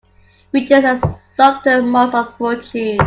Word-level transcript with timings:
Riches 0.51 0.83
are 0.83 0.97
the 0.97 1.13
sumpter 1.13 1.83
mules 1.83 2.15
of 2.15 2.35
fortune. 2.39 2.97